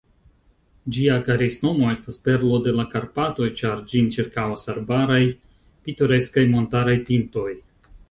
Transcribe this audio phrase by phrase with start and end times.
[0.95, 5.23] Ĝia karesnomo estas "Perlo de la Karpatoj", ĉar ĝin ĉirkaŭas arbaraj,
[5.87, 7.51] pitoreskaj montaraj pintoj.